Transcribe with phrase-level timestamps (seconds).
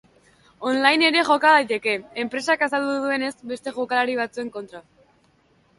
[0.69, 1.93] On-line ere joka daiteke,
[2.23, 4.85] enpresak azaldu duenez, beste jokalari batzuen kontra.